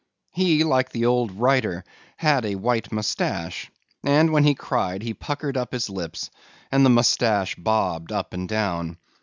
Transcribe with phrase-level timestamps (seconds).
[0.31, 1.83] He, like the old writer,
[2.17, 3.69] had a white mustache,
[4.03, 6.31] and when he cried he puckered up his lips
[6.71, 8.97] and the mustache bobbed up and down.